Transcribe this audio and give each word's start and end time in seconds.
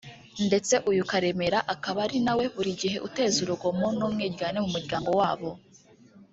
ndetse 0.47 0.73
uyu 0.91 1.03
Karemera 1.11 1.59
akaba 1.73 1.99
ari 2.05 2.17
nawe 2.25 2.45
buri 2.55 2.71
gihe 2.81 2.97
uteza 3.07 3.37
urugomo 3.45 3.85
n’umwiryane 3.97 4.57
mu 4.63 4.69
muryango 4.75 5.09
wabo 5.19 5.49